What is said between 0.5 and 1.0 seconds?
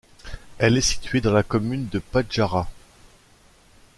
Elle est